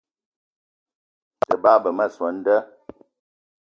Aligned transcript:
Te 1.45 1.53
bagbe 1.63 1.89
ma 1.97 2.05
soo 2.15 2.27
an 2.29 2.37
da 2.45 2.57